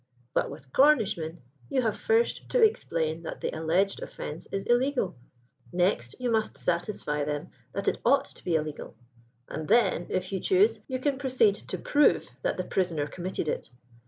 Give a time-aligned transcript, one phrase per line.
[0.33, 5.15] But with Cornishmen you have first to explain that the alleged offence is illegal;
[5.71, 8.95] next, you must satisfy them that it ought to be illegal;
[9.47, 13.69] and then, if you choose, you can proceed to prove that the prisoner committed it.